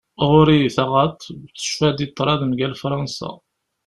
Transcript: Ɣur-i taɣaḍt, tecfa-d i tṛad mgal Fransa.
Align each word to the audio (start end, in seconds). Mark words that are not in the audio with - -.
Ɣur-i 0.29 0.59
taɣaḍt, 0.75 1.21
tecfa-d 1.55 1.99
i 2.05 2.07
tṛad 2.07 2.41
mgal 2.51 2.73
Fransa. 2.83 3.31